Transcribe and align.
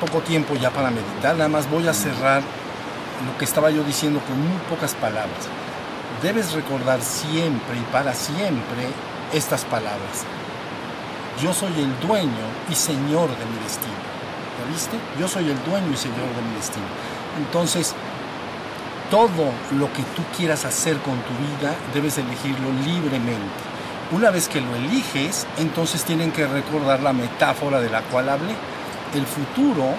Poco 0.00 0.20
tiempo 0.20 0.54
ya 0.56 0.70
para 0.70 0.90
meditar, 0.90 1.36
nada 1.36 1.48
más 1.48 1.70
voy 1.70 1.86
a 1.86 1.94
cerrar 1.94 2.42
lo 3.26 3.38
que 3.38 3.44
estaba 3.44 3.70
yo 3.70 3.84
diciendo 3.84 4.20
con 4.26 4.38
muy 4.38 4.58
pocas 4.68 4.94
palabras. 4.94 5.48
Debes 6.22 6.52
recordar 6.52 7.00
siempre 7.02 7.76
y 7.76 7.92
para 7.92 8.12
siempre 8.14 8.88
estas 9.32 9.64
palabras. 9.64 10.24
Yo 11.40 11.52
soy 11.52 11.72
el 11.78 12.00
dueño 12.06 12.46
y 12.68 12.74
señor 12.74 13.28
de 13.28 13.44
mi 13.46 13.58
destino. 13.62 13.94
¿Lo 14.60 14.72
viste? 14.72 14.96
Yo 15.20 15.28
soy 15.28 15.50
el 15.50 15.64
dueño 15.64 15.92
y 15.92 15.96
señor 15.96 16.34
de 16.34 16.42
mi 16.42 16.56
destino. 16.56 16.86
Entonces, 17.38 17.94
todo 19.10 19.52
lo 19.78 19.92
que 19.92 20.02
tú 20.16 20.22
quieras 20.36 20.64
hacer 20.64 20.96
con 20.98 21.14
tu 21.14 21.32
vida, 21.34 21.74
debes 21.94 22.18
elegirlo 22.18 22.68
libremente. 22.84 23.62
Una 24.10 24.30
vez 24.30 24.48
que 24.48 24.60
lo 24.60 24.74
eliges, 24.74 25.46
entonces 25.58 26.04
tienen 26.04 26.32
que 26.32 26.46
recordar 26.46 27.00
la 27.00 27.12
metáfora 27.12 27.80
de 27.80 27.88
la 27.88 28.02
cual 28.02 28.28
hablé. 28.28 28.54
El 29.14 29.26
futuro 29.26 29.94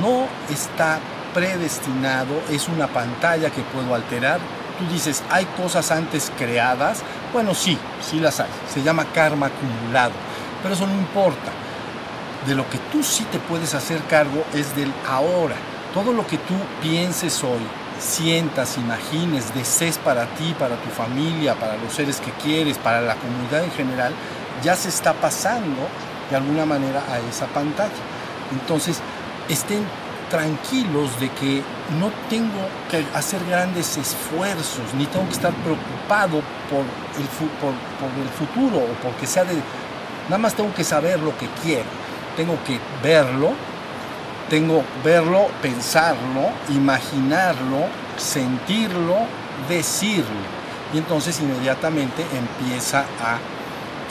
no 0.00 0.26
está 0.50 0.98
predestinado, 1.34 2.42
es 2.50 2.68
una 2.68 2.86
pantalla 2.86 3.50
que 3.50 3.62
puedo 3.62 3.94
alterar. 3.94 4.40
Tú 4.78 4.92
dices, 4.92 5.22
¿hay 5.30 5.44
cosas 5.56 5.90
antes 5.90 6.30
creadas? 6.38 7.02
Bueno, 7.32 7.54
sí, 7.54 7.78
sí 8.00 8.20
las 8.20 8.40
hay. 8.40 8.48
Se 8.72 8.82
llama 8.82 9.06
karma 9.14 9.46
acumulado. 9.46 10.12
Pero 10.62 10.74
eso 10.74 10.86
no 10.86 10.94
importa. 10.94 11.50
De 12.46 12.54
lo 12.54 12.68
que 12.68 12.78
tú 12.90 13.02
sí 13.02 13.24
te 13.30 13.38
puedes 13.38 13.74
hacer 13.74 14.02
cargo 14.04 14.44
es 14.54 14.74
del 14.74 14.92
ahora. 15.08 15.54
Todo 15.94 16.12
lo 16.12 16.26
que 16.26 16.38
tú 16.38 16.54
pienses 16.80 17.44
hoy, 17.44 17.60
sientas, 18.00 18.78
imagines, 18.78 19.54
desees 19.54 19.98
para 19.98 20.26
ti, 20.34 20.54
para 20.58 20.76
tu 20.76 20.88
familia, 20.90 21.54
para 21.54 21.76
los 21.76 21.92
seres 21.92 22.20
que 22.20 22.32
quieres, 22.42 22.78
para 22.78 23.00
la 23.00 23.14
comunidad 23.14 23.62
en 23.62 23.70
general, 23.72 24.12
ya 24.62 24.74
se 24.74 24.88
está 24.88 25.12
pasando 25.12 25.86
de 26.30 26.36
alguna 26.36 26.64
manera 26.64 27.02
a 27.10 27.18
esa 27.18 27.46
pantalla. 27.46 27.90
Entonces, 28.52 29.00
estén 29.48 29.84
tranquilos 30.32 31.20
de 31.20 31.28
que 31.28 31.62
no 32.00 32.10
tengo 32.30 32.66
que 32.90 33.04
hacer 33.14 33.44
grandes 33.44 33.98
esfuerzos, 33.98 34.94
ni 34.96 35.04
tengo 35.04 35.26
que 35.26 35.34
estar 35.34 35.52
preocupado 35.52 36.40
por 36.70 36.84
el, 37.20 38.28
futuro 38.30 38.78
o 38.78 38.94
porque 39.02 39.26
sea 39.26 39.44
de... 39.44 39.54
Nada 40.24 40.38
más 40.38 40.54
tengo 40.54 40.72
que 40.72 40.84
saber 40.84 41.20
lo 41.20 41.36
que 41.36 41.46
quiero, 41.62 41.84
tengo 42.34 42.56
que 42.64 42.78
verlo, 43.02 43.52
tengo 44.48 44.82
verlo, 45.04 45.48
pensarlo, 45.60 46.48
imaginarlo, 46.70 47.88
sentirlo, 48.16 49.16
decirlo. 49.68 50.62
Y 50.94 50.98
entonces 50.98 51.38
inmediatamente 51.40 52.22
empieza 52.22 53.00
a, 53.00 53.36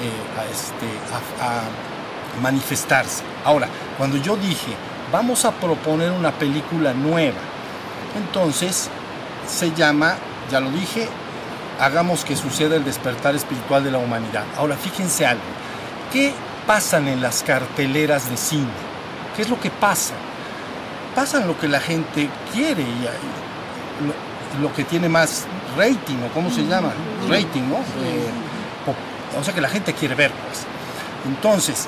eh, 0.03 0.52
este, 0.52 0.88
a 1.42 1.62
manifestarse. 2.42 3.23
Ahora, 3.44 3.67
cuando 4.02 4.17
yo 4.17 4.35
dije, 4.35 4.71
vamos 5.11 5.45
a 5.45 5.52
proponer 5.52 6.09
una 6.09 6.31
película 6.31 6.91
nueva, 6.91 7.38
entonces 8.17 8.89
se 9.47 9.75
llama, 9.75 10.16
ya 10.49 10.59
lo 10.59 10.71
dije, 10.71 11.07
hagamos 11.80 12.25
que 12.25 12.35
suceda 12.35 12.77
el 12.77 12.83
despertar 12.83 13.35
espiritual 13.35 13.83
de 13.83 13.91
la 13.91 13.99
humanidad. 13.99 14.44
Ahora, 14.57 14.75
fíjense 14.75 15.23
algo, 15.27 15.44
¿qué 16.11 16.33
pasan 16.66 17.07
en 17.09 17.22
las 17.22 17.44
carteleras 17.44 18.27
de 18.27 18.38
cine? 18.38 18.72
¿Qué 19.35 19.44
es 19.44 19.52
lo 19.52 19.59
que 19.59 19.69
pasa? 19.69 20.16
Pasan 21.13 21.45
lo 21.45 21.59
que 21.59 21.67
la 21.67 21.79
gente 21.79 22.27
quiere 22.52 22.81
y 22.81 23.07
lo, 24.63 24.73
que 24.73 24.84
tiene 24.84 25.09
más 25.09 25.45
rating, 25.78 26.16
o 26.28 26.34
cómo 26.34 26.50
se 26.50 26.66
llama, 26.66 26.91
rating, 27.29 27.69
¿no? 27.69 27.75
Eh, 28.03 28.31
o 29.40 29.44
sea 29.44 29.53
que 29.53 29.61
la 29.61 29.69
gente 29.69 29.94
quiere 29.94 30.16
ver, 30.16 30.31
pues. 30.31 30.66
Entonces, 31.28 31.88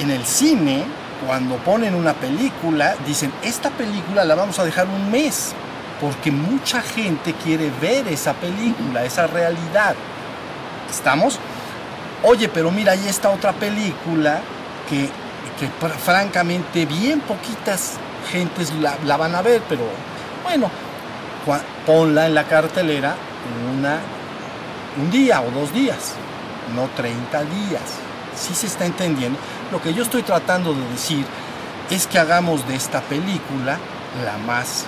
en, 0.00 0.10
el 0.10 0.24
cine, 0.24 0.84
cuando 1.26 1.56
ponen 1.56 1.94
una 1.94 2.12
película, 2.14 2.94
dicen, 3.06 3.32
esta 3.42 3.70
película 3.70 4.24
la 4.24 4.34
vamos 4.34 4.58
a 4.58 4.64
dejar 4.64 4.86
un 4.86 5.10
mes, 5.10 5.52
porque 6.00 6.30
mucha 6.30 6.82
gente 6.82 7.34
quiere 7.44 7.70
ver 7.80 8.08
esa 8.08 8.32
película, 8.34 9.04
esa 9.04 9.26
realidad. 9.26 9.94
¿Estamos? 10.90 11.38
Oye, 12.22 12.48
pero 12.48 12.70
mira, 12.70 12.92
hay 12.92 13.06
esta 13.06 13.30
otra 13.30 13.52
película 13.52 14.40
que 14.88 15.08
que 15.58 15.68
francamente 15.98 16.86
bien 16.86 17.20
poquitas 17.20 17.94
gentes 18.30 18.72
la, 18.74 19.16
van 19.16 19.34
a 19.34 19.42
ver, 19.42 19.62
pero 19.68 19.82
bueno, 20.42 20.70
ponla 21.86 22.26
en 22.26 22.34
la 22.34 22.44
cartelera 22.44 23.14
una, 23.72 23.98
un 25.00 25.10
día 25.10 25.40
o 25.42 25.50
dos 25.50 25.72
días, 25.72 26.14
no 26.74 26.88
30 26.96 27.42
días. 27.42 27.82
Si 28.36 28.54
se 28.54 28.66
está 28.66 28.84
entendiendo. 28.84 29.38
Lo 29.70 29.80
que 29.80 29.94
yo 29.94 30.02
estoy 30.02 30.22
tratando 30.22 30.74
de 30.74 30.88
decir 30.90 31.24
es 31.90 32.06
que 32.06 32.18
hagamos 32.18 32.66
de 32.66 32.74
esta 32.74 33.00
película 33.00 33.78
la 34.24 34.38
más 34.46 34.86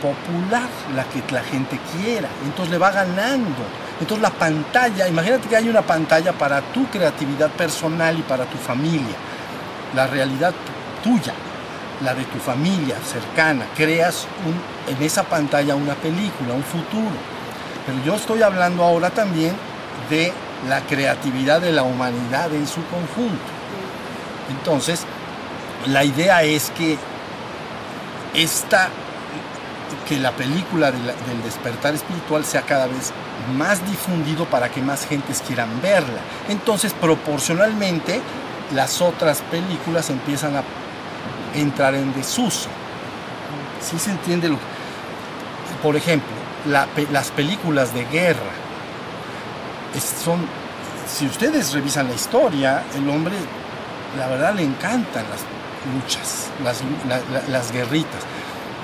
popular, 0.00 0.68
la 0.94 1.04
que 1.04 1.22
la 1.32 1.42
gente 1.42 1.78
quiera. 1.92 2.28
Entonces 2.44 2.70
le 2.70 2.78
va 2.78 2.90
ganando. 2.90 3.64
Entonces 4.00 4.22
la 4.22 4.30
pantalla, 4.30 5.08
imagínate 5.08 5.48
que 5.48 5.56
hay 5.56 5.68
una 5.68 5.82
pantalla 5.82 6.32
para 6.32 6.60
tu 6.60 6.86
creatividad 6.86 7.50
personal 7.50 8.18
y 8.18 8.22
para 8.22 8.44
tu 8.44 8.58
familia 8.58 9.16
la 9.94 10.06
realidad 10.06 10.54
tuya, 11.02 11.32
la 12.02 12.14
de 12.14 12.24
tu 12.24 12.38
familia 12.38 12.96
cercana, 13.04 13.66
creas 13.76 14.26
en 14.86 15.02
esa 15.02 15.22
pantalla 15.22 15.74
una 15.74 15.94
película, 15.94 16.54
un 16.54 16.62
futuro. 16.62 17.16
Pero 17.86 18.04
yo 18.04 18.16
estoy 18.16 18.42
hablando 18.42 18.84
ahora 18.84 19.10
también 19.10 19.54
de 20.10 20.32
la 20.66 20.80
creatividad 20.80 21.60
de 21.60 21.72
la 21.72 21.82
humanidad 21.82 22.52
en 22.52 22.66
su 22.66 22.82
conjunto. 22.86 23.38
Entonces, 24.50 25.04
la 25.86 26.04
idea 26.04 26.42
es 26.42 26.70
que 26.70 26.98
esta 28.34 28.88
que 30.06 30.18
la 30.18 30.32
película 30.32 30.90
del 30.90 31.42
despertar 31.44 31.94
espiritual 31.94 32.44
sea 32.44 32.62
cada 32.62 32.86
vez 32.86 33.12
más 33.56 33.86
difundido 33.86 34.46
para 34.46 34.70
que 34.70 34.80
más 34.80 35.06
gentes 35.06 35.42
quieran 35.46 35.68
verla. 35.82 36.20
Entonces, 36.48 36.94
proporcionalmente, 36.94 38.20
las 38.74 39.02
otras 39.02 39.42
películas 39.50 40.08
empiezan 40.10 40.56
a 40.56 40.62
entrar 41.54 41.94
en 41.94 42.14
desuso. 42.14 42.68
¿Sí 43.82 43.98
se 43.98 44.10
entiende 44.10 44.48
lo 44.48 44.56
que... 44.56 44.62
Por 45.82 45.96
ejemplo, 45.96 46.34
las 46.66 47.30
películas 47.30 47.94
de 47.94 48.04
guerra 48.06 48.67
son... 49.94 50.46
Si 51.06 51.26
ustedes 51.26 51.72
revisan 51.72 52.08
la 52.08 52.14
historia, 52.14 52.84
el 52.94 53.08
hombre, 53.08 53.34
la 54.18 54.26
verdad, 54.26 54.54
le 54.54 54.62
encantan 54.62 55.24
las 55.30 55.40
luchas, 55.94 56.50
las, 56.62 56.82
las 57.48 57.72
guerritas. 57.72 58.24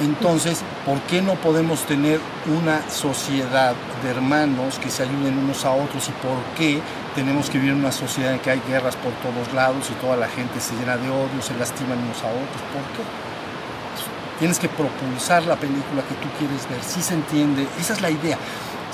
Entonces, 0.01 0.63
¿por 0.85 1.01
qué 1.03 1.23
no 1.23 1.35
podemos 1.35 1.85
tener 1.87 2.19
una 2.47 2.91
sociedad 2.91 3.75
de 4.03 4.11
hermanos 4.11 4.79
que 4.81 4.91
se 4.91 5.05
ayuden 5.05 5.39
unos 5.39 5.65
a 5.65 5.71
otros 5.71 6.09
y 6.09 6.13
por 6.27 6.37
qué 6.57 6.81
tenemos 7.15 7.49
que 7.49 7.59
vivir 7.59 7.75
en 7.75 7.79
una 7.79 7.93
sociedad 7.93 8.33
en 8.33 8.41
que 8.41 8.51
hay 8.51 8.61
guerras 8.67 8.97
por 8.97 9.13
todos 9.13 9.53
lados 9.55 9.89
y 9.91 9.95
toda 10.05 10.17
la 10.17 10.27
gente 10.27 10.59
se 10.61 10.75
llena 10.75 10.97
de 10.97 11.09
odio, 11.09 11.41
se 11.41 11.55
lastiman 11.55 11.99
unos 11.99 12.21
a 12.25 12.27
otros. 12.27 12.63
¿Por 12.73 12.83
qué? 12.97 13.05
Tienes 14.41 14.59
que 14.59 14.69
propulsar 14.69 15.45
la 15.45 15.55
película 15.55 16.03
que 16.03 16.15
tú 16.17 16.29
quieres 16.39 16.69
ver, 16.69 16.83
si 16.83 17.01
se 17.01 17.15
entiende, 17.15 17.69
esa 17.79 17.93
es 17.93 18.01
la 18.01 18.11
idea. 18.11 18.37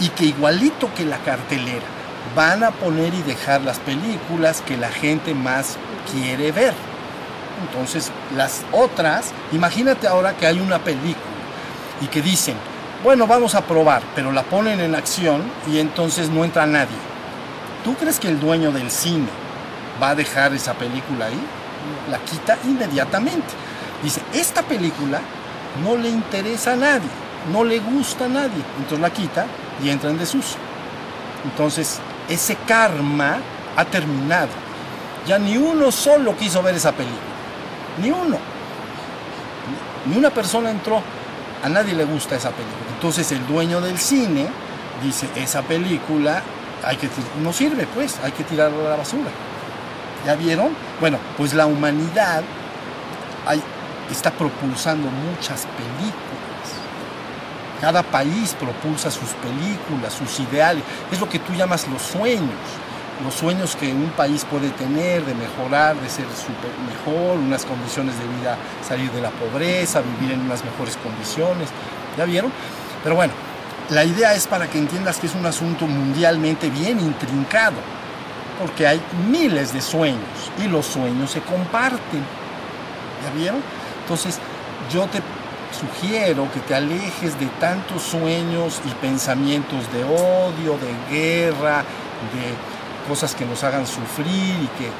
Y 0.00 0.10
que 0.10 0.26
igualito 0.26 0.92
que 0.94 1.06
la 1.06 1.16
cartelera, 1.18 1.86
van 2.34 2.62
a 2.64 2.70
poner 2.70 3.12
y 3.14 3.22
dejar 3.22 3.62
las 3.62 3.78
películas 3.78 4.62
que 4.62 4.76
la 4.76 4.90
gente 4.90 5.34
más 5.34 5.76
quiere 6.12 6.52
ver. 6.52 6.74
Entonces, 7.66 8.10
las 8.34 8.62
otras, 8.72 9.32
imagínate 9.52 10.06
ahora 10.06 10.36
que 10.36 10.46
hay 10.46 10.60
una 10.60 10.78
película 10.78 11.24
y 12.00 12.06
que 12.06 12.22
dicen, 12.22 12.56
bueno, 13.04 13.26
vamos 13.26 13.54
a 13.54 13.64
probar, 13.64 14.02
pero 14.14 14.32
la 14.32 14.42
ponen 14.42 14.80
en 14.80 14.94
acción 14.94 15.42
y 15.70 15.78
entonces 15.78 16.30
no 16.30 16.44
entra 16.44 16.66
nadie 16.66 17.10
¿Tú 17.84 17.94
crees 17.94 18.20
que 18.20 18.28
el 18.28 18.38
dueño 18.38 18.72
del 18.72 18.90
cine 18.90 19.28
va 20.02 20.10
a 20.10 20.14
dejar 20.14 20.52
esa 20.52 20.74
película 20.74 21.26
ahí? 21.26 21.40
La 22.10 22.18
quita 22.18 22.58
inmediatamente. 22.64 23.48
Dice, 24.02 24.20
esta 24.34 24.62
película 24.62 25.20
no 25.82 25.96
le 25.96 26.10
interesa 26.10 26.74
a 26.74 26.76
nadie, 26.76 27.08
no 27.50 27.64
le 27.64 27.78
gusta 27.78 28.26
a 28.26 28.28
nadie. 28.28 28.62
Entonces 28.76 29.00
la 29.00 29.10
quita 29.10 29.46
y 29.82 29.88
entra 29.88 30.10
en 30.10 30.18
desuso. 30.18 30.56
Entonces, 31.44 32.00
ese 32.30 32.56
karma 32.66 33.38
ha 33.76 33.84
terminado. 33.84 34.48
Ya 35.26 35.38
ni 35.38 35.58
uno 35.58 35.92
solo 35.92 36.36
quiso 36.36 36.62
ver 36.62 36.76
esa 36.76 36.92
película. 36.92 37.20
Ni 38.00 38.10
uno. 38.10 38.38
Ni 40.06 40.16
una 40.16 40.30
persona 40.30 40.70
entró. 40.70 41.02
A 41.62 41.68
nadie 41.68 41.92
le 41.94 42.04
gusta 42.04 42.36
esa 42.36 42.50
película. 42.50 42.86
Entonces 42.94 43.30
el 43.32 43.46
dueño 43.46 43.82
del 43.82 43.98
cine 43.98 44.46
dice, 45.02 45.28
esa 45.34 45.60
película 45.62 46.42
hay 46.82 46.96
que 46.96 47.08
no 47.42 47.52
sirve 47.52 47.86
pues, 47.94 48.18
hay 48.22 48.32
que 48.32 48.44
tirarlo 48.44 48.86
a 48.86 48.90
la 48.90 48.96
basura. 48.96 49.30
¿Ya 50.24 50.34
vieron? 50.36 50.70
Bueno, 51.00 51.18
pues 51.36 51.52
la 51.52 51.66
humanidad 51.66 52.42
está 54.10 54.30
propulsando 54.30 55.08
muchas 55.10 55.66
películas. 55.66 56.39
Cada 57.80 58.02
país 58.02 58.54
propulsa 58.58 59.10
sus 59.10 59.30
películas, 59.30 60.12
sus 60.12 60.40
ideales. 60.40 60.84
Es 61.10 61.18
lo 61.18 61.28
que 61.28 61.38
tú 61.38 61.54
llamas 61.54 61.88
los 61.88 62.02
sueños. 62.02 62.58
los 63.24 63.34
sueños 63.34 63.76
que 63.76 63.92
un 63.92 64.10
país 64.10 64.46
puede 64.46 64.70
tener 64.70 65.24
de 65.26 65.34
mejorar, 65.34 65.94
de 65.96 66.08
ser 66.08 66.24
mejor, 66.88 67.38
unas 67.38 67.66
condiciones 67.66 68.18
de 68.18 68.26
vida, 68.38 68.56
salir 68.86 69.10
de 69.12 69.20
la 69.20 69.28
pobreza, 69.30 70.00
vivir 70.00 70.32
en 70.32 70.40
unas 70.40 70.64
mejores 70.64 70.96
condiciones. 70.96 71.68
¿Ya 72.16 72.24
vieron? 72.24 72.50
Pero 73.02 73.16
bueno, 73.16 73.34
la 73.90 74.04
idea 74.04 74.34
es 74.34 74.46
para 74.46 74.68
que 74.68 74.78
entiendas 74.78 75.18
que 75.18 75.26
es 75.26 75.34
un 75.34 75.44
asunto 75.44 75.86
mundialmente 75.86 76.70
bien 76.70 76.98
intrincado, 76.98 77.76
porque 78.58 78.86
hay 78.86 79.02
miles 79.28 79.72
de 79.72 79.82
sueños 79.82 80.50
y 80.58 80.68
los 80.68 80.86
sueños 80.86 81.30
se 81.30 81.40
comparten. 81.40 82.24
¿Ya 83.22 83.38
vieron? 83.38 83.60
Entonces, 84.02 84.38
yo 84.90 85.06
te 85.08 85.20
sugiero 85.72 86.48
que 86.52 86.60
te 86.60 86.74
alejes 86.74 87.38
de 87.38 87.46
tantos 87.58 88.02
sueños 88.02 88.80
y 88.84 88.90
pensamientos 89.00 89.92
de 89.92 90.04
odio, 90.04 90.78
de 90.78 91.14
guerra, 91.14 91.78
de 92.32 93.08
cosas 93.08 93.34
que 93.34 93.44
nos 93.44 93.62
hagan 93.64 93.86
sufrir 93.86 94.56
y 94.62 94.68
que 94.78 94.90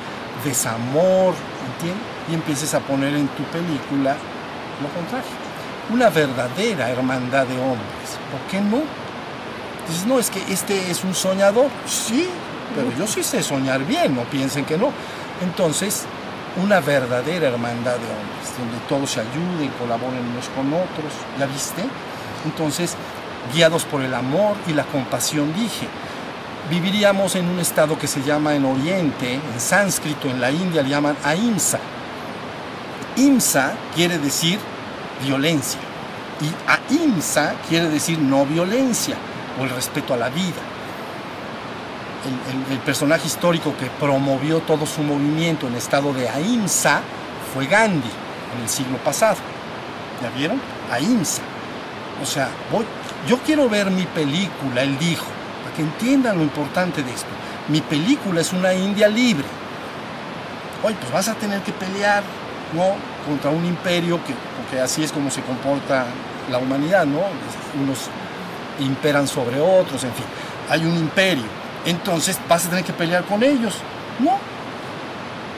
desamor, 0.49 1.35
¿entiendes? 1.73 2.03
Y 2.31 2.35
empieces 2.35 2.75
a 2.75 2.81
poner 2.81 3.15
en 3.15 3.29
tu 3.29 3.43
película 3.45 4.17
lo 4.83 4.89
contrario. 4.89 5.29
Una 5.93 6.09
verdadera 6.09 6.91
hermandad 6.91 7.47
de 7.47 7.59
hombres. 7.59 8.19
¿Por 8.31 8.41
qué 8.51 8.61
no? 8.61 8.83
Dices, 9.89 10.07
no, 10.07 10.19
es 10.19 10.31
que 10.31 10.41
este 10.53 10.91
es 10.91 11.03
un 11.05 11.15
soñador. 11.15 11.69
Sí, 11.87 12.29
pero 12.75 12.97
yo 12.97 13.07
sí 13.07 13.23
sé 13.23 13.43
soñar 13.43 13.85
bien, 13.85 14.15
no 14.15 14.23
piensen 14.23 14.65
que 14.65 14.79
no. 14.79 14.93
Entonces, 15.43 16.05
una 16.57 16.81
verdadera 16.81 17.49
hermandad 17.49 17.93
de 17.93 18.07
hombres, 18.07 18.59
donde 18.59 18.79
todos 18.89 19.11
se 19.11 19.21
ayuden, 19.21 19.71
colaboren 19.79 20.27
unos 20.33 20.49
con 20.49 20.67
otros, 20.73 21.13
¿ya 21.39 21.47
viste? 21.47 21.83
Entonces, 22.45 22.97
guiados 23.55 23.85
por 23.85 24.03
el 24.03 24.15
amor 24.15 24.57
y 24.67 24.73
la 24.73 24.85
compasión, 24.85 25.55
dije, 25.55 25.87
viviríamos 26.69 27.37
en 27.37 27.49
un 27.49 27.61
estado 27.61 27.99
que 27.99 28.07
se 28.07 28.23
llama 28.23 28.55
en 28.55 28.65
Oriente, 28.65 29.35
en 29.35 29.61
sánscrito, 29.61 30.29
en 30.29 30.41
la 30.41 30.51
India, 30.51 30.83
le 30.83 30.91
llaman 30.91 31.17
Ahimsa. 31.25 31.79
Imsa 33.17 33.75
quiere 33.95 34.19
decir 34.19 34.59
violencia 35.23 35.81
y 36.41 36.93
Ahimsa 36.95 37.55
quiere 37.69 37.89
decir 37.89 38.19
no 38.19 38.47
violencia 38.47 39.17
o 39.61 39.65
el 39.65 39.71
respeto 39.71 40.15
a 40.15 40.17
la 40.17 40.31
vida 40.31 40.63
el, 42.71 42.79
personaje 42.81 43.27
histórico 43.27 43.75
que 43.77 43.87
promovió 43.87 44.61
todo 44.61 44.87
su 44.87 45.03
movimiento 45.03 45.67
en 45.67 45.75
estado 45.75 46.13
de 46.13 46.29
ahimsa 46.29 47.01
fue 47.53 47.67
Gandhi 47.67 48.11
en 48.57 48.63
el 48.63 48.69
siglo 48.69 48.99
pasado. 48.99 49.37
¿Ya 50.23 50.31
vieron? 50.37 50.61
Ahimsa. 50.91 51.43
O 52.23 52.27
sea, 52.27 52.49
voy, 52.71 52.85
yo 53.27 53.39
quiero 53.39 53.69
ver 53.69 53.91
mi 53.91 54.05
película, 54.05 54.83
él 54.83 54.99
dijo, 54.99 55.27
para 55.63 55.75
que 55.75 55.83
entiendan 55.83 56.37
lo 56.37 56.43
importante 56.43 57.03
de 57.03 57.11
esto. 57.11 57.29
Mi 57.69 57.81
película 57.81 58.41
es 58.41 58.53
una 58.53 58.75
India 58.75 59.09
libre. 59.09 59.47
Oye, 60.83 60.97
pues 61.01 61.13
vas 61.13 61.29
a 61.29 61.35
tener 61.35 61.61
que 61.63 61.73
pelear, 61.73 62.23
¿no? 62.75 62.97
Contra 63.27 63.51
un 63.51 63.65
imperio, 63.65 64.23
que, 64.25 64.35
porque 64.61 64.81
así 64.81 65.03
es 65.03 65.13
como 65.13 65.31
se 65.31 65.43
comporta 65.43 66.07
la 66.51 66.59
humanidad, 66.59 67.07
¿no? 67.07 67.21
Unos 67.81 68.09
imperan 68.81 69.27
sobre 69.29 69.61
otros, 69.61 70.05
en 70.05 70.13
fin. 70.13 70.25
Hay 70.69 70.85
un 70.85 70.97
imperio 70.97 71.60
entonces 71.87 72.39
vas 72.49 72.67
a 72.67 72.71
tener 72.71 72.85
que 72.85 72.93
pelear 72.93 73.25
con 73.25 73.43
ellos. 73.43 73.77
No, 74.19 74.39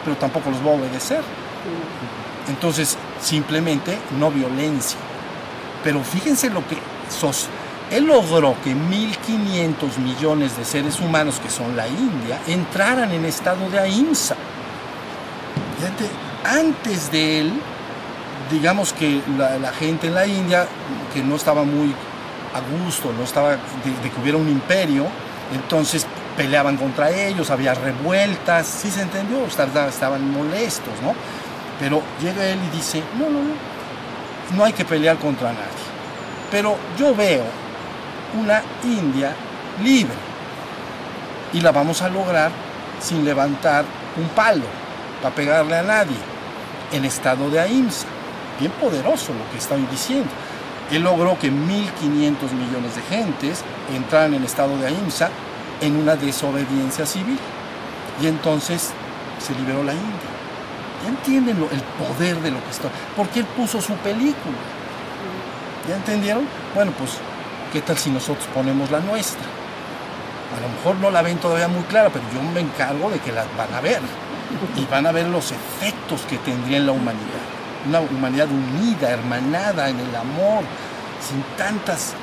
pero 0.05 0.17
tampoco 0.17 0.51
los 0.51 0.61
va 0.61 0.71
a 0.71 0.75
obedecer. 0.75 1.23
Entonces, 2.49 2.97
simplemente 3.21 3.99
no 4.19 4.31
violencia. 4.31 4.99
Pero 5.85 6.03
fíjense 6.03 6.51
lo 6.51 6.67
que 6.67 6.77
sos. 7.09 7.49
Él 7.91 8.07
logró 8.07 8.57
que 8.65 8.75
1.500 8.75 9.99
millones 9.99 10.57
de 10.57 10.65
seres 10.65 10.99
humanos, 11.01 11.41
que 11.43 11.51
son 11.51 11.77
la 11.77 11.87
India, 11.87 12.41
entraran 12.47 13.13
en 13.13 13.25
estado 13.25 13.69
de 13.69 13.79
ahimsa. 13.79 14.35
Antes 16.45 17.13
de 17.13 17.41
él, 17.41 17.53
digamos 18.51 18.93
que 18.93 19.21
la, 19.37 19.73
gente 19.73 20.07
en 20.07 20.15
la 20.15 20.27
India, 20.27 20.67
que 21.13 21.23
no 21.23 21.37
estaba 21.37 21.65
muy 21.65 21.95
a 22.55 22.85
gusto, 22.85 23.13
no 23.17 23.25
estaba 23.25 23.51
de, 23.51 23.57
de 24.03 24.11
que 24.11 24.21
hubiera 24.21 24.39
un 24.39 24.49
imperio, 24.49 25.07
entonces 25.55 26.07
peleaban 26.37 26.77
contra 26.77 27.11
ellos, 27.11 27.51
había 27.51 27.75
revueltas, 27.75 28.67
sí 28.67 28.91
se 28.91 29.03
entendió, 29.03 29.45
estaban 29.47 30.31
molestos, 30.31 30.95
¿no? 31.03 31.15
Pero 31.79 32.03
llega 32.21 32.47
él 32.47 32.59
y 32.73 32.77
dice, 32.77 33.03
no, 33.19 33.27
no, 33.27 33.43
no, 33.43 33.55
no 34.57 34.65
hay 34.65 34.73
que 34.73 34.85
pelear 34.85 35.19
contra 35.19 35.53
nadie. 35.53 35.63
Pero 36.51 36.77
yo 36.99 37.15
veo 37.15 37.45
una 38.41 38.63
India 38.85 39.35
libre 39.83 40.15
y 41.53 41.61
la 41.61 41.73
vamos 41.73 42.03
a 42.03 42.09
lograr 42.09 42.51
sin 43.01 43.25
levantar 43.25 43.85
un 44.17 44.29
palo 44.29 44.65
para 45.23 45.35
pegarle 45.35 45.77
a 45.77 45.83
nadie, 45.83 46.17
en 46.93 47.05
estado 47.05 47.51
de 47.51 47.61
ahimsa. 47.61 48.07
Bien 48.59 48.73
poderoso 48.73 49.33
lo 49.33 49.51
que 49.51 49.59
estoy 49.59 49.83
diciendo. 49.91 50.31
Él 50.91 51.03
logró 51.03 51.39
que 51.39 51.51
1.500 51.51 52.53
millones 52.53 52.97
de 52.97 53.03
gentes 53.09 53.63
entraran 53.95 54.35
en 54.35 54.45
estado 54.45 54.77
de 54.77 54.89
ahimsa 54.89 55.31
en 55.83 55.97
una 55.97 56.17
desobediencia 56.17 57.05
civil. 57.05 57.39
Y 58.23 58.27
entonces 58.27 58.93
se 59.45 59.55
liberó 59.55 59.83
la 59.83 59.93
India. 59.93 60.33
¿Ya 61.03 61.09
entienden 61.09 61.57
el 61.57 61.83
poder 61.99 62.41
de 62.41 62.53
lo 62.53 62.63
que 62.65 62.71
está? 62.71 62.89
Porque 63.17 63.41
él 63.41 63.47
puso 63.57 63.81
su 63.83 63.95
película. 63.97 64.57
¿Ya 65.89 65.97
entendieron? 65.97 66.47
Bueno, 66.75 66.93
pues, 66.97 67.19
¿qué 67.73 67.81
tal 67.83 67.99
si 67.99 68.11
nosotros 68.11 68.47
ponemos 68.55 68.91
la 68.91 69.01
nuestra? 69.01 69.43
A 70.57 70.61
lo 70.61 70.69
mejor 70.69 70.97
no 70.97 71.11
la 71.11 71.23
ven 71.23 71.39
todavía 71.39 71.67
muy 71.67 71.83
clara, 71.85 72.11
pero 72.11 72.25
yo 72.33 72.43
me 72.53 72.61
encargo 72.61 73.11
de 73.11 73.19
que 73.19 73.33
la 73.33 73.45
van 73.59 73.75
a 73.75 73.81
ver. 73.81 74.01
Y 74.77 74.85
van 74.85 75.07
a 75.07 75.13
ver 75.13 75.27
los 75.27 75.51
efectos 75.51 76.21
que 76.29 76.37
tendría 76.39 76.77
en 76.77 76.87
la 76.87 76.93
humanidad. 76.93 77.43
Una 77.89 78.01
humanidad 78.01 78.49
unida, 78.49 79.11
hermanada 79.11 79.89
en 79.89 79.99
el 79.99 80.15
amor, 80.15 80.63
sin 81.27 81.43
tantas 81.57 82.15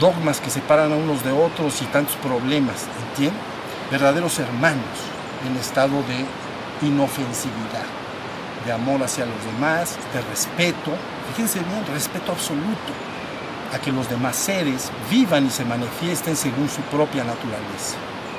dogmas 0.00 0.40
que 0.40 0.50
separan 0.50 0.92
a 0.92 0.96
unos 0.96 1.24
de 1.24 1.32
otros 1.32 1.80
y 1.82 1.86
tantos 1.86 2.16
problemas, 2.16 2.86
¿entienden? 3.10 3.40
Verdaderos 3.90 4.38
hermanos 4.38 4.84
en 5.46 5.56
estado 5.56 6.02
de 6.02 6.86
inofensividad, 6.86 7.86
de 8.64 8.72
amor 8.72 9.02
hacia 9.02 9.26
los 9.26 9.44
demás, 9.44 9.96
de 10.12 10.20
respeto, 10.22 10.90
fíjense 11.30 11.60
bien, 11.60 11.84
respeto 11.92 12.32
absoluto 12.32 12.92
a 13.72 13.78
que 13.78 13.92
los 13.92 14.08
demás 14.08 14.36
seres 14.36 14.90
vivan 15.10 15.46
y 15.46 15.50
se 15.50 15.64
manifiesten 15.64 16.36
según 16.36 16.68
su 16.68 16.80
propia 16.82 17.24
naturaleza. 17.24 17.96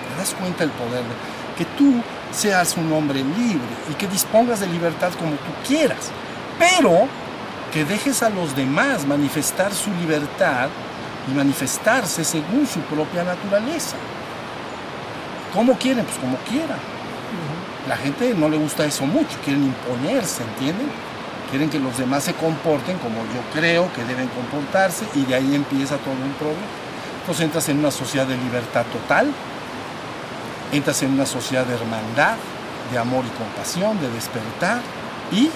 ¿Te 0.10 0.20
das 0.20 0.34
cuenta 0.39 0.63
el 0.63 0.72
poder 0.72 1.03
de 1.03 1.36
que 1.58 1.65
tú 1.77 2.01
seas 2.32 2.75
un 2.77 2.91
hombre 2.91 3.24
libre 3.24 3.75
y 3.89 3.94
que 3.94 4.08
dispongas 4.08 4.60
de 4.60 4.68
libertad 4.68 5.13
como 5.13 5.32
tú 5.32 5.51
quieras, 5.68 6.12
pero 6.60 7.08
que 7.74 7.86
dejes 7.86 8.24
a 8.24 8.30
los 8.30 8.56
demás 8.56 9.06
manifestar 9.06 9.74
su 9.74 9.91
libertad 9.91 10.70
y 11.27 11.36
manifestarse 11.36 12.24
según 12.24 12.67
su 12.67 12.79
propia 12.82 13.24
naturaleza. 13.24 13.96
¿Cómo 15.53 15.77
quieren? 15.77 16.05
Pues 16.05 16.17
como 16.17 16.38
quieran. 16.38 16.79
La 17.88 17.98
gente 17.98 18.34
no 18.34 18.50
le 18.50 18.58
gusta 18.58 18.86
eso 18.86 19.05
mucho, 19.05 19.38
quieren 19.44 19.63
imponerse, 19.63 20.44
¿entienden? 20.44 20.88
Quieren 21.50 21.70
que 21.70 21.79
los 21.79 21.98
demás 21.98 22.24
se 22.24 22.34
comporten 22.34 22.98
como 22.98 23.17
yo 23.17 23.41
creo 23.53 23.91
que 23.94 24.03
deben 24.03 24.27
comportarse 24.29 25.05
y 25.13 25.24
de 25.24 25.36
ahí 25.36 25.55
empieza 25.55 25.98
todo 25.98 26.13
un 26.13 26.34
problema. 26.34 26.65
Entonces 27.22 27.46
entras 27.46 27.70
en 27.70 27.79
una 27.79 27.91
sociedad 27.91 28.25
de 28.25 28.38
libertad 28.38 28.86
total, 28.91 29.32
entras 30.72 31.01
en 31.03 31.13
una 31.13 31.25
sociedad 31.25 31.65
de 31.65 31.75
hermandad, 31.75 32.38
de 32.91 32.98
amor 32.98 33.24
y 33.25 33.29
compasión, 33.38 34.00
de 34.00 34.10
despertar 34.10 34.82
y 35.32 35.50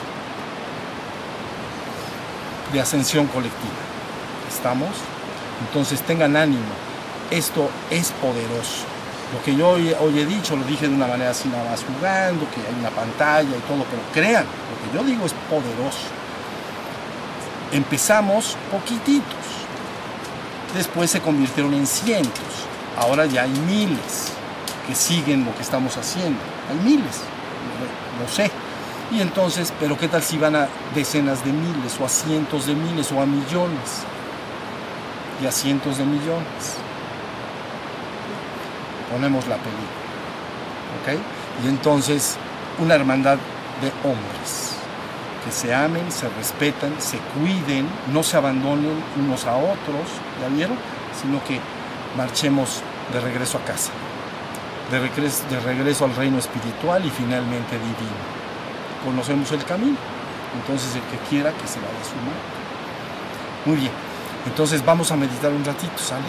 de 2.71 2.79
ascensión 2.79 3.27
colectiva. 3.27 3.73
¿Estamos? 4.47 4.89
Entonces 5.67 6.01
tengan 6.01 6.35
ánimo, 6.35 6.63
esto 7.31 7.69
es 7.89 8.11
poderoso. 8.21 8.85
Lo 9.33 9.43
que 9.43 9.55
yo 9.55 9.69
hoy, 9.69 10.19
he 10.19 10.25
dicho 10.25 10.55
lo 10.55 10.63
dije 10.63 10.87
de 10.87 10.95
una 10.95 11.05
manera 11.05 11.31
así 11.31 11.47
nada 11.49 11.69
más 11.69 11.83
jugando, 11.83 12.49
que 12.49 12.61
hay 12.61 12.79
una 12.79 12.89
pantalla 12.89 13.49
y 13.49 13.61
todo, 13.67 13.85
pero 13.89 14.01
crean, 14.11 14.43
lo 14.43 14.91
que 14.91 14.97
yo 14.97 15.03
digo 15.03 15.25
es 15.25 15.33
poderoso. 15.49 16.07
Empezamos 17.71 18.57
poquititos, 18.71 19.45
después 20.73 21.11
se 21.11 21.21
convirtieron 21.21 21.75
en 21.75 21.85
cientos, 21.85 22.65
ahora 22.97 23.27
ya 23.27 23.43
hay 23.43 23.51
miles 23.51 24.31
que 24.87 24.95
siguen 24.95 25.45
lo 25.45 25.55
que 25.55 25.61
estamos 25.61 25.95
haciendo, 25.97 26.39
hay 26.67 26.89
miles, 26.89 27.21
no 28.19 28.27
sé. 28.27 28.49
Y 29.11 29.21
entonces, 29.21 29.71
pero 29.79 29.97
¿qué 29.97 30.07
tal 30.07 30.23
si 30.23 30.39
van 30.39 30.55
a 30.55 30.67
decenas 30.95 31.45
de 31.45 31.51
miles 31.51 31.99
o 31.99 32.05
a 32.05 32.09
cientos 32.09 32.65
de 32.65 32.73
miles 32.73 33.11
o 33.11 33.21
a 33.21 33.27
millones? 33.27 34.03
Y 35.41 35.46
a 35.46 35.51
cientos 35.51 35.98
de 35.98 36.05
millones. 36.05 36.75
Ponemos 39.12 39.48
la 39.48 39.58
película. 39.58 40.00
¿Ok? 41.01 41.19
Y 41.65 41.67
entonces 41.67 42.38
una 42.79 42.96
hermandad 42.96 43.38
de 43.81 43.91
hombres 44.08 44.75
que 45.46 45.51
se 45.51 45.74
amen, 45.74 46.12
se 46.12 46.27
respetan, 46.29 46.93
se 47.00 47.17
cuiden, 47.39 47.88
no 48.12 48.24
se 48.24 48.38
abandonen 48.38 49.01
unos 49.17 49.46
a 49.46 49.55
otros, 49.55 50.08
¿ya 50.41 50.50
vieron? 50.50 50.77
Sino 51.19 51.43
que 51.46 51.60
marchemos 52.17 52.81
de 53.13 53.19
regreso 53.22 53.58
a 53.58 53.62
casa. 53.62 53.91
de 54.91 55.00
regreso, 55.00 55.43
de 55.50 55.60
regreso 55.60 56.05
al 56.05 56.15
reino 56.15 56.39
espiritual 56.39 57.05
y 57.05 57.10
finalmente 57.10 57.77
divino. 57.77 58.19
Conocemos 59.05 59.51
el 59.51 59.63
camino, 59.63 59.98
entonces 60.60 60.96
el 60.96 61.01
que 61.03 61.17
quiera 61.29 61.51
que 61.51 61.67
se 61.67 61.79
vaya 61.79 62.03
sumando. 62.03 62.50
Muy 63.65 63.77
bien, 63.77 63.91
entonces 64.46 64.84
vamos 64.86 65.12
a 65.12 65.15
meditar 65.15 65.51
un 65.51 65.63
ratito, 65.65 65.98
¿sale? 65.98 66.25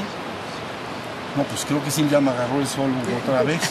No, 1.36 1.44
pues 1.44 1.64
creo 1.64 1.82
que 1.84 1.90
sí 1.90 2.06
ya 2.10 2.20
me 2.20 2.30
agarró 2.30 2.60
el 2.60 2.66
sol 2.66 2.90
otra 3.22 3.42
vez. 3.42 3.60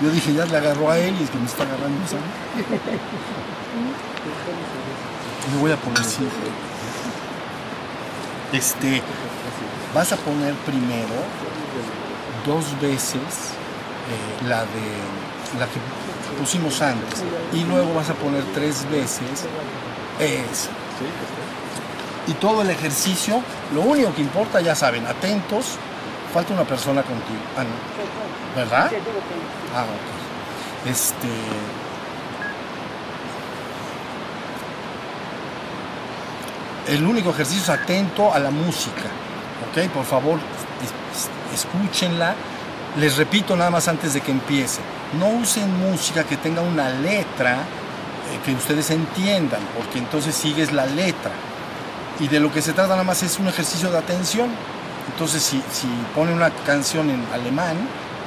Yo 0.00 0.10
dije, 0.10 0.34
ya 0.34 0.44
le 0.44 0.56
agarró 0.56 0.90
a 0.90 0.98
él 0.98 1.14
y 1.18 1.24
es 1.24 1.30
que 1.30 1.38
me 1.38 1.46
está 1.46 1.64
agarrando, 1.64 2.06
¿sabes? 2.06 2.24
Me 5.52 5.60
voy 5.60 5.72
a 5.72 5.76
poner 5.76 6.00
así. 6.00 6.28
Este, 8.52 9.02
vas 9.94 10.12
a 10.12 10.16
poner 10.16 10.54
primero 10.66 11.14
dos 12.46 12.80
veces 12.80 13.20
eh, 13.20 14.46
la 14.46 14.60
de 14.60 15.58
la 15.58 15.66
que 15.66 15.80
pusimos 16.38 16.80
antes 16.82 17.22
y 17.52 17.64
luego 17.64 17.94
vas 17.94 18.10
a 18.10 18.14
poner 18.14 18.44
tres 18.54 18.88
veces 18.90 19.46
esa. 20.20 20.85
Y 22.28 22.32
todo 22.34 22.62
el 22.62 22.70
ejercicio, 22.70 23.40
lo 23.74 23.82
único 23.82 24.12
que 24.14 24.22
importa, 24.22 24.60
ya 24.60 24.74
saben, 24.74 25.06
atentos, 25.06 25.76
falta 26.34 26.52
una 26.54 26.64
persona 26.64 27.02
contigo. 27.02 27.38
Ah, 27.56 27.62
no. 27.62 28.60
¿Verdad? 28.60 28.90
Ah, 29.74 29.82
ok. 29.84 30.90
Este. 30.90 31.28
El 36.88 37.04
único 37.04 37.30
ejercicio 37.30 37.62
es 37.62 37.68
atento 37.80 38.32
a 38.32 38.38
la 38.38 38.50
música. 38.50 39.02
¿Ok? 39.70 39.90
Por 39.90 40.04
favor, 40.04 40.38
es- 40.82 41.60
escúchenla. 41.60 42.34
Les 42.98 43.16
repito 43.16 43.56
nada 43.56 43.70
más 43.70 43.88
antes 43.88 44.14
de 44.14 44.20
que 44.20 44.30
empiece. 44.30 44.80
No 45.18 45.26
usen 45.28 45.68
música 45.90 46.24
que 46.24 46.36
tenga 46.36 46.62
una 46.62 46.88
letra 46.90 47.58
que 48.44 48.52
ustedes 48.54 48.90
entiendan, 48.90 49.60
porque 49.76 49.98
entonces 49.98 50.34
sigues 50.34 50.72
la 50.72 50.86
letra. 50.86 51.32
Y 52.20 52.28
de 52.28 52.40
lo 52.40 52.52
que 52.52 52.62
se 52.62 52.72
trata 52.72 52.90
nada 52.90 53.04
más 53.04 53.22
es 53.22 53.38
un 53.38 53.48
ejercicio 53.48 53.90
de 53.90 53.98
atención. 53.98 54.48
Entonces, 55.12 55.42
si, 55.42 55.62
si 55.72 55.86
pone 56.14 56.32
una 56.32 56.50
canción 56.50 57.10
en 57.10 57.22
alemán, 57.32 57.76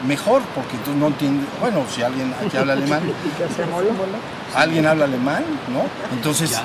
mejor, 0.06 0.42
porque 0.56 0.78
tú 0.86 0.94
no 0.94 1.08
entiendes. 1.08 1.48
Bueno, 1.60 1.84
si 1.94 2.02
alguien 2.02 2.34
aquí 2.46 2.56
habla 2.58 2.74
alemán, 2.74 3.02
alguien 4.56 4.86
habla 4.86 5.06
alemán, 5.06 5.44
¿no? 5.70 5.84
Entonces, 6.16 6.60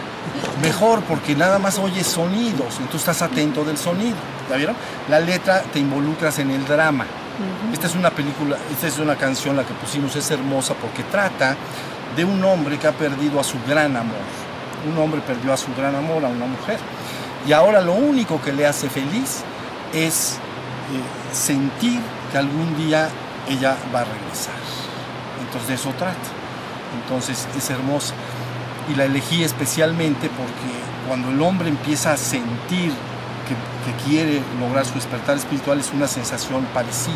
mejor, 0.63 1.03
porque 1.03 1.35
nada 1.35 1.59
más 1.59 1.79
oyes 1.79 2.07
sonidos, 2.07 2.77
entonces 2.79 3.01
estás 3.09 3.23
atento 3.23 3.65
del 3.65 3.77
sonido. 3.77 4.17
¿Ya 4.49 4.57
vieron? 4.57 4.77
La 5.09 5.21
letra 5.21 5.63
te 5.73 5.79
involucras 5.79 6.39
en 6.39 6.51
el 6.51 6.65
drama. 6.67 7.07
Esta 7.73 7.89
es 7.89 7.97
una 7.97 8.11
película, 8.11 8.57
esta 8.71 8.87
es 8.87 8.99
una 8.99 9.17
canción, 9.17 9.57
la 9.57 9.65
que 9.65 9.75
pusimos, 9.75 10.15
es 10.15 10.31
hermosa 10.31 10.75
porque 10.75 11.03
trata 11.05 11.57
de 12.17 12.25
un 12.25 12.43
hombre 12.45 12.79
que 12.79 12.87
ha 12.87 12.93
perdido 12.93 13.41
a 13.41 13.45
su 13.45 13.57
gran 13.67 13.97
amor. 13.97 14.17
Un 14.89 14.99
hombre 14.99 15.21
perdió 15.21 15.53
a 15.53 15.57
su 15.57 15.75
gran 15.75 15.95
amor, 15.95 16.25
a 16.25 16.29
una 16.29 16.47
mujer. 16.47 16.79
Y 17.47 17.53
ahora 17.53 17.81
lo 17.81 17.93
único 17.93 18.41
que 18.41 18.53
le 18.53 18.67
hace 18.67 18.89
feliz 18.89 19.43
es 19.93 20.39
eh, 20.93 21.35
sentir 21.35 22.01
que 22.31 22.39
algún 22.39 22.77
día 22.77 23.09
ella 23.49 23.77
va 23.95 24.01
a 24.01 24.05
regresar. 24.05 24.55
Entonces 25.41 25.69
de 25.69 25.75
eso 25.75 25.91
trata. 25.99 26.17
Entonces 27.03 27.47
es 27.57 27.71
hermosa. 27.71 28.15
Y 28.91 28.95
la 28.95 29.05
elegí 29.05 29.43
especialmente 29.43 30.29
porque 30.29 31.09
cuando 31.09 31.31
el 31.31 31.41
hombre 31.43 31.69
empieza 31.69 32.13
a 32.13 32.17
sentir 32.17 32.93
que, 33.49 33.55
que 33.85 34.05
quiere 34.09 34.43
lograr 34.61 34.85
su 34.85 34.95
despertar 34.95 35.37
espiritual 35.37 35.81
es 35.81 35.93
una 35.93 36.07
sensación 36.07 36.65
parecida. 36.75 37.15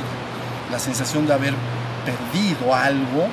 La 0.70 0.78
sensación 0.78 1.26
de 1.26 1.34
haber 1.34 1.54
perdido 2.04 2.74
algo 2.74 3.28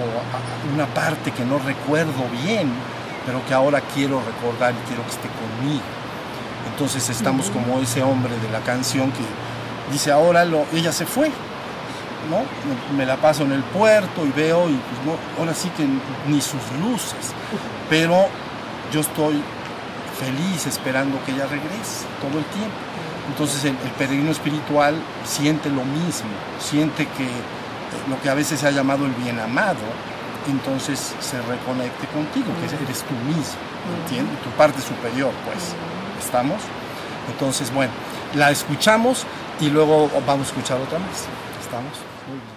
o 0.00 0.74
una 0.74 0.86
parte 0.86 1.30
que 1.30 1.44
no 1.44 1.58
recuerdo 1.58 2.24
bien, 2.44 2.72
pero 3.26 3.44
que 3.46 3.54
ahora 3.54 3.80
quiero 3.94 4.20
recordar 4.20 4.74
y 4.74 4.88
quiero 4.88 5.02
que 5.04 5.10
esté 5.10 5.28
conmigo. 5.28 5.82
Entonces 6.70 7.08
estamos 7.08 7.50
como 7.50 7.78
ese 7.80 8.02
hombre 8.02 8.32
de 8.38 8.50
la 8.50 8.60
canción 8.60 9.12
que 9.12 9.22
dice, 9.92 10.10
ahora 10.10 10.44
lo, 10.44 10.66
ella 10.72 10.92
se 10.92 11.06
fue, 11.06 11.30
¿no? 12.30 12.42
Me, 12.96 13.06
la 13.06 13.16
paso 13.16 13.44
en 13.44 13.52
el 13.52 13.62
puerto 13.62 14.26
y 14.26 14.30
veo, 14.30 14.68
y 14.68 14.72
pues 14.74 15.06
no, 15.06 15.16
ahora 15.38 15.54
sí 15.54 15.70
que 15.76 15.86
ni 16.28 16.40
sus 16.40 16.62
luces, 16.82 17.32
pero 17.88 18.26
yo 18.92 19.00
estoy 19.00 19.42
feliz 20.18 20.66
esperando 20.66 21.22
que 21.24 21.32
ella 21.32 21.46
regrese 21.46 22.06
todo 22.20 22.38
el 22.38 22.44
tiempo. 22.46 22.74
Entonces 23.28 23.64
el, 23.64 23.76
el 23.84 23.90
peregrino 23.96 24.30
espiritual 24.30 24.96
siente 25.24 25.70
lo 25.70 25.84
mismo, 25.84 26.30
siente 26.58 27.06
que 27.06 27.28
lo 28.08 28.20
que 28.20 28.28
a 28.28 28.34
veces 28.34 28.60
se 28.60 28.68
ha 28.68 28.70
llamado 28.70 29.06
el 29.06 29.12
bien 29.12 29.38
amado, 29.38 29.84
entonces 30.48 31.14
se 31.20 31.40
reconecte 31.42 32.06
contigo, 32.08 32.46
que 32.60 32.66
eres 32.66 33.02
tú 33.02 33.14
mismo, 33.26 33.58
¿entiendes? 34.02 34.40
Tu 34.42 34.50
parte 34.50 34.80
superior, 34.80 35.32
pues. 35.44 35.74
¿Estamos? 36.22 36.60
Entonces, 37.30 37.72
bueno, 37.72 37.92
la 38.34 38.50
escuchamos 38.50 39.26
y 39.60 39.70
luego 39.70 40.10
vamos 40.26 40.46
a 40.46 40.50
escuchar 40.50 40.78
otra 40.80 40.98
más. 40.98 41.26
¿Estamos? 41.60 41.92
Muy 42.28 42.36
bien. 42.36 42.54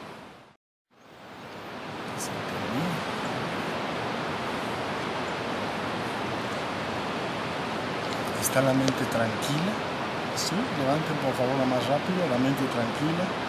¿Está 8.41 8.61
la 8.61 8.73
mente 8.73 9.05
tranquila? 9.11 9.71
Sí, 10.35 10.55
levanten 10.79 11.17
por 11.17 11.33
favor 11.33 11.55
la 11.59 11.65
más 11.65 11.85
rápido, 11.87 12.27
la 12.29 12.37
mente 12.37 12.63
tranquila. 12.73 13.46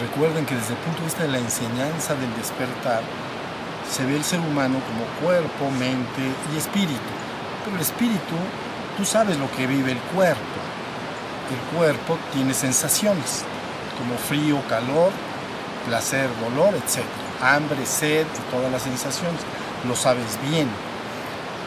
Recuerden 0.00 0.46
que 0.46 0.54
desde 0.54 0.72
el 0.72 0.78
punto 0.78 1.00
de 1.00 1.04
vista 1.04 1.22
de 1.24 1.28
la 1.28 1.38
enseñanza 1.38 2.14
del 2.14 2.34
despertar, 2.34 3.02
se 3.90 4.06
ve 4.06 4.16
el 4.16 4.24
ser 4.24 4.40
humano 4.40 4.78
como 4.86 5.04
cuerpo, 5.20 5.70
mente 5.78 6.22
y 6.54 6.56
espíritu. 6.56 7.10
Pero 7.64 7.76
el 7.76 7.82
espíritu, 7.82 8.36
tú 8.96 9.04
sabes 9.04 9.36
lo 9.36 9.50
que 9.50 9.66
vive 9.66 9.92
el 9.92 9.98
cuerpo. 9.98 10.40
El 11.50 11.76
cuerpo 11.76 12.16
tiene 12.32 12.54
sensaciones, 12.54 13.44
como 13.98 14.16
frío, 14.16 14.62
calor, 14.70 15.12
placer, 15.86 16.30
dolor, 16.40 16.74
etc. 16.74 17.04
Hambre, 17.42 17.84
sed 17.84 18.26
y 18.26 18.50
todas 18.50 18.72
las 18.72 18.82
sensaciones. 18.82 19.40
Lo 19.86 19.96
sabes 19.96 20.38
bien. 20.48 20.68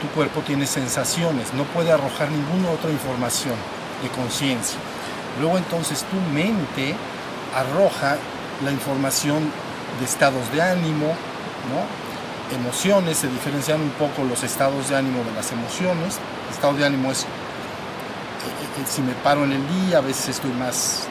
Tu 0.02 0.08
cuerpo 0.10 0.42
tiene 0.42 0.66
sensaciones, 0.66 1.54
no 1.54 1.66
puede 1.66 1.92
arrojar 1.92 2.32
ninguna 2.32 2.72
otra 2.72 2.90
información 2.90 3.56
de 4.02 4.10
conciencia. 4.10 4.80
Luego 5.40 5.58
entonces 5.58 6.04
tu 6.04 6.20
mente 6.34 6.96
arroja 7.56 8.18
la 8.64 8.72
información 8.72 9.52
de 10.00 10.06
estados 10.06 10.52
de 10.52 10.62
ánimo, 10.62 11.08
¿no? 11.70 12.04
emociones, 12.54 13.18
se 13.18 13.28
diferencian 13.28 13.82
un 13.82 13.90
poco 13.92 14.24
los 14.24 14.44
estados 14.44 14.90
de 14.90 14.96
ánimo 14.96 15.24
de 15.24 15.32
las 15.34 15.52
emociones. 15.52 16.20
El 16.48 16.54
estado 16.54 16.74
de 16.74 16.86
ánimo 16.86 17.12
es 17.12 17.24
eh, 17.24 17.26
eh, 17.26 18.86
si 18.86 19.02
me 19.02 19.14
paro 19.14 19.44
en 19.44 19.54
el 19.54 19.68
día, 19.68 19.98
a 20.00 20.02
veces 20.02 20.30
estoy 20.30 20.52
más, 20.52 21.08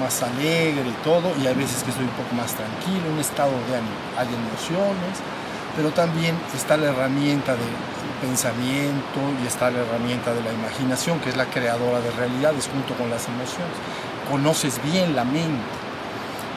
más 0.00 0.22
alegre 0.22 0.88
y 0.88 1.04
todo, 1.04 1.32
y 1.42 1.46
hay 1.46 1.54
veces 1.54 1.82
que 1.82 1.90
estoy 1.90 2.04
un 2.04 2.12
poco 2.12 2.34
más 2.34 2.54
tranquilo, 2.54 3.10
un 3.12 3.18
estado 3.18 3.52
de 3.68 3.76
ánimo. 3.76 3.96
Hay 4.16 4.28
emociones, 4.28 5.18
pero 5.76 5.90
también 5.90 6.36
está 6.54 6.76
la 6.76 6.86
herramienta 6.86 7.52
del 7.52 7.74
pensamiento 8.20 9.20
y 9.42 9.46
está 9.46 9.70
la 9.70 9.80
herramienta 9.80 10.34
de 10.34 10.42
la 10.42 10.52
imaginación, 10.52 11.20
que 11.20 11.30
es 11.30 11.36
la 11.36 11.46
creadora 11.46 12.00
de 12.00 12.10
realidades 12.12 12.68
junto 12.68 12.94
con 12.94 13.10
las 13.10 13.26
emociones. 13.28 13.76
Conoces 14.30 14.80
bien 14.82 15.16
la 15.16 15.24
mente. 15.24 15.80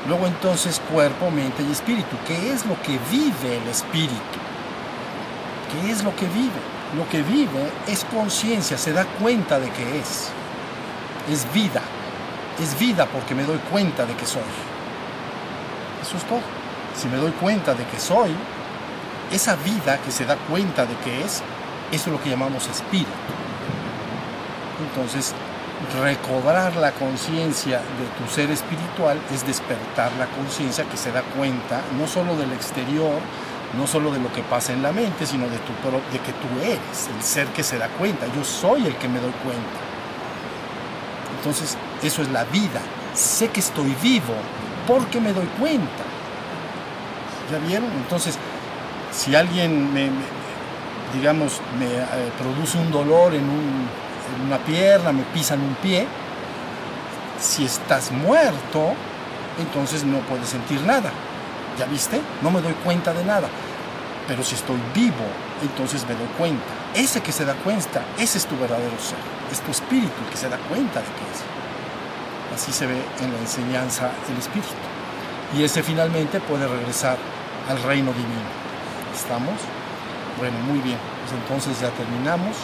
Luego 0.08 0.28
entonces 0.28 0.82
cuerpo, 0.92 1.32
mente 1.32 1.64
y 1.64 1.72
espíritu. 1.72 2.16
¿Qué 2.28 2.52
es 2.52 2.66
lo 2.66 2.80
que 2.82 3.00
vive 3.10 3.58
el 3.58 3.68
espíritu? 3.68 4.38
¿Qué 5.72 5.92
es 5.92 6.04
lo 6.04 6.16
que 6.16 6.28
vive? 6.28 6.62
Lo 6.96 7.08
que 7.10 7.24
vive 7.24 7.72
es 7.88 8.04
conciencia, 8.06 8.78
se 8.78 8.94
da 8.94 9.06
cuenta 9.06 9.60
de 9.60 9.70
que 9.72 10.00
es. 10.00 10.30
Es 11.32 11.52
vida. 11.54 11.82
Es 12.62 12.78
vida 12.78 13.08
porque 13.08 13.34
me 13.34 13.44
doy 13.44 13.58
cuenta 13.72 14.06
de 14.06 14.14
que 14.14 14.26
soy. 14.26 14.42
Eso 16.02 16.18
es 16.18 16.24
todo. 16.26 16.42
Si 16.96 17.08
me 17.08 17.18
doy 17.18 17.32
cuenta 17.32 17.74
de 17.74 17.86
que 17.86 18.00
soy, 18.00 18.36
esa 19.32 19.56
vida 19.56 19.98
que 20.00 20.12
se 20.12 20.26
da 20.26 20.36
cuenta 20.36 20.86
de 20.86 20.96
que 20.98 21.24
es, 21.24 21.42
eso 21.92 22.06
es 22.06 22.08
lo 22.08 22.22
que 22.22 22.30
llamamos 22.30 22.68
espíritu. 22.68 23.10
Entonces, 24.88 25.34
recobrar 26.02 26.76
la 26.76 26.92
conciencia 26.92 27.78
de 27.78 28.06
tu 28.18 28.32
ser 28.32 28.50
espiritual 28.52 29.20
es 29.34 29.46
despertar 29.46 30.12
la 30.14 30.28
conciencia 30.28 30.86
que 30.86 30.98
se 30.98 31.12
da 31.12 31.22
cuenta 31.22 31.82
no 32.00 32.08
solo 32.08 32.36
del 32.36 32.52
exterior, 32.54 33.20
no 33.78 33.88
solo 33.88 34.12
de 34.12 34.20
lo 34.20 34.32
que 34.32 34.44
pasa 34.44 34.74
en 34.74 34.82
la 34.82 34.92
mente, 34.92 35.26
sino 35.26 35.48
de, 35.50 35.58
tu, 35.58 35.74
de 36.12 36.20
que 36.20 36.32
tú 36.34 36.62
eres 36.62 37.10
el 37.16 37.24
ser 37.24 37.48
que 37.48 37.64
se 37.64 37.78
da 37.78 37.88
cuenta. 37.90 38.26
Yo 38.36 38.44
soy 38.44 38.86
el 38.88 38.96
que 38.96 39.08
me 39.08 39.20
doy 39.20 39.34
cuenta. 39.44 39.80
Entonces, 41.38 41.78
eso 42.02 42.22
es 42.22 42.30
la 42.30 42.44
vida. 42.46 42.80
Sé 43.14 43.50
que 43.50 43.60
estoy 43.60 43.96
vivo 44.02 44.34
porque 44.88 45.20
me 45.20 45.34
doy 45.34 45.48
cuenta. 45.60 46.04
¿Ya 47.52 47.58
vieron? 47.60 47.90
Entonces, 47.92 48.38
si 49.12 49.36
alguien 49.36 49.94
me, 49.94 50.10
digamos, 51.14 51.60
me 51.78 51.86
eh, 51.86 52.32
produce 52.38 52.78
un 52.78 52.92
dolor 52.92 53.34
en, 53.34 53.44
en 54.36 54.46
una 54.48 54.58
pierna, 54.58 55.12
me 55.12 55.24
pisan 55.24 55.62
un 55.62 55.76
pie, 55.76 56.08
si 57.40 57.66
estás 57.66 58.12
muerto, 58.12 58.94
entonces 59.60 60.04
no 60.04 60.20
puedes 60.20 60.50
sentir 60.50 60.82
nada. 60.82 61.12
¿Ya 61.78 61.86
viste? 61.86 62.22
No 62.42 62.52
me 62.52 62.62
doy 62.62 62.74
cuenta 62.84 63.14
de 63.14 63.24
nada. 63.24 63.48
Pero 64.28 64.44
si 64.44 64.56
estoy 64.56 64.80
vivo, 64.94 65.26
entonces 65.62 66.08
me 66.08 66.16
doy 66.16 66.28
cuenta. 66.38 66.64
Ese 66.94 67.22
que 67.22 67.32
se 67.32 67.46
da 67.46 67.54
cuenta, 67.56 68.04
ese 68.18 68.38
es 68.38 68.46
tu 68.46 68.58
verdadero 68.58 68.98
ser. 69.00 69.18
Es 69.52 69.60
tu 69.60 69.72
espíritu 69.72 70.14
el 70.24 70.32
que 70.32 70.38
se 70.38 70.50
da 70.50 70.58
cuenta 70.70 71.00
de 71.00 71.06
que 71.06 71.26
es. 71.34 72.62
Así 72.62 72.72
se 72.72 72.86
ve 72.86 73.02
en 73.22 73.34
la 73.34 73.40
enseñanza 73.40 74.12
el 74.32 74.38
espíritu. 74.38 74.70
Y 75.58 75.64
ese 75.64 75.84
finalmente 75.84 76.40
puede 76.40 76.68
regresar 76.68 77.18
al 77.70 77.82
reino 77.84 78.12
divino. 78.14 78.50
¿Estamos? 79.14 79.60
Bueno, 80.38 80.58
muy 80.60 80.80
bien. 80.80 80.98
Pues 81.22 81.40
entonces 81.42 81.80
ya 81.82 81.90
terminamos. 81.90 82.56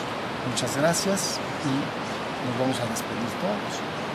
Muchas 0.48 0.78
gracias 0.78 1.40
y 1.66 2.48
nos 2.48 2.60
vamos 2.60 2.80
a 2.80 2.86
despedir 2.86 3.30
todos. 3.42 4.09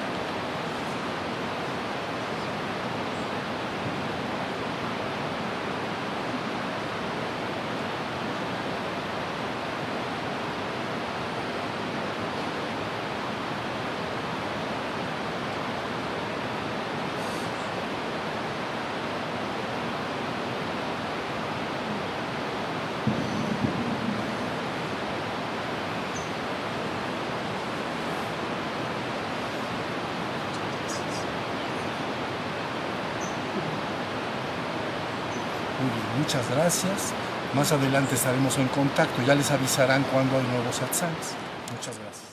Muchas 36.24 36.50
gracias. 36.50 37.12
Más 37.54 37.70
adelante 37.70 38.14
estaremos 38.14 38.56
en 38.58 38.68
contacto. 38.68 39.22
Ya 39.26 39.34
les 39.34 39.50
avisarán 39.50 40.04
cuando 40.10 40.36
hay 40.36 40.42
nuevos 40.44 40.76
satsangs. 40.76 41.36
Muchas 41.70 41.98
gracias. 41.98 42.24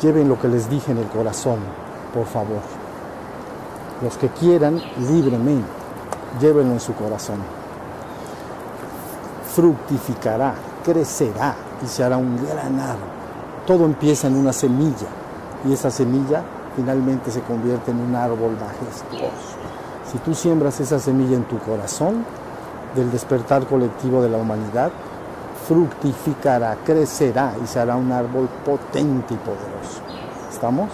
Lleven 0.00 0.28
lo 0.28 0.40
que 0.40 0.48
les 0.48 0.68
dije 0.70 0.92
en 0.92 0.98
el 0.98 1.06
corazón, 1.06 1.58
por 2.14 2.26
favor. 2.26 2.62
Los 4.02 4.16
que 4.16 4.28
quieran, 4.28 4.82
libremente, 4.98 5.68
llévenlo 6.40 6.72
en 6.72 6.80
su 6.80 6.94
corazón. 6.94 7.38
Fructificará, 9.54 10.54
crecerá 10.84 11.56
y 11.84 11.86
se 11.86 12.04
hará 12.04 12.16
un 12.16 12.36
gran 12.36 12.80
árbol. 12.80 13.08
Todo 13.66 13.84
empieza 13.84 14.28
en 14.28 14.36
una 14.36 14.52
semilla 14.52 15.08
y 15.66 15.72
esa 15.72 15.90
semilla 15.90 16.42
finalmente 16.74 17.30
se 17.30 17.40
convierte 17.42 17.90
en 17.90 18.00
un 18.00 18.14
árbol 18.14 18.56
majestuoso. 18.60 19.56
Si 20.10 20.18
tú 20.18 20.34
siembras 20.34 20.80
esa 20.80 20.98
semilla 20.98 21.36
en 21.36 21.44
tu 21.44 21.58
corazón 21.58 22.24
del 22.94 23.10
despertar 23.10 23.66
colectivo 23.66 24.22
de 24.22 24.28
la 24.28 24.38
humanidad, 24.38 24.90
fructificará, 25.66 26.76
crecerá 26.84 27.54
y 27.62 27.66
será 27.66 27.96
un 27.96 28.12
árbol 28.12 28.48
potente 28.64 29.34
y 29.34 29.38
poderoso. 29.38 30.00
¿Estamos? 30.50 30.90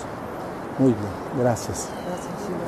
Muy 0.79 0.93
bien, 0.93 1.13
gracias. 1.39 1.89
Gracias, 2.07 2.62